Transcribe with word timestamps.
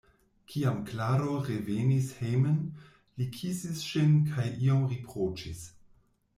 Kiam 0.51 0.77
Klaro 0.87 1.35
revenis 1.49 2.07
hejmen, 2.23 2.57
li 3.19 3.29
kisis 3.37 3.87
ŝin 3.91 4.19
kaj 4.33 4.49
iom 4.57 4.85
riproĉis. 4.97 5.67